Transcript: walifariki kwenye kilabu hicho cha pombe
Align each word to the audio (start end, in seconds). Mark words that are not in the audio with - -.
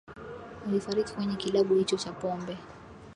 walifariki 0.65 1.13
kwenye 1.13 1.35
kilabu 1.35 1.75
hicho 1.75 1.97
cha 1.97 2.11
pombe 2.11 2.57